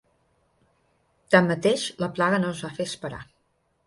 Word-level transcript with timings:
Tanmateix, 1.35 1.83
la 2.05 2.09
plaga 2.15 2.39
no 2.45 2.49
es 2.57 2.63
va 2.69 2.73
fer 2.79 2.89
esperar. 2.93 3.21